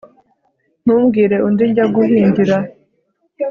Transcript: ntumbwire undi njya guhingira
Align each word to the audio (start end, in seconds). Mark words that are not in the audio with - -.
ntumbwire 0.83 1.35
undi 1.47 1.63
njya 1.69 1.85
guhingira 1.95 2.55